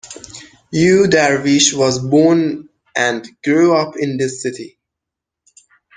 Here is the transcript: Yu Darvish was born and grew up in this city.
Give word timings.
Yu 0.71 1.03
Darvish 1.07 1.73
was 1.77 1.99
born 1.99 2.67
and 2.95 3.23
grew 3.43 3.75
up 3.77 3.95
in 3.97 4.17
this 4.17 4.41
city. 4.41 4.79